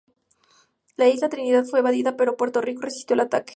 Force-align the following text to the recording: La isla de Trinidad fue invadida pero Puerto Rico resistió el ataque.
La 0.95 1.09
isla 1.09 1.27
de 1.27 1.35
Trinidad 1.35 1.63
fue 1.65 1.81
invadida 1.81 2.17
pero 2.17 2.35
Puerto 2.35 2.59
Rico 2.59 2.81
resistió 2.81 3.13
el 3.13 3.19
ataque. 3.19 3.49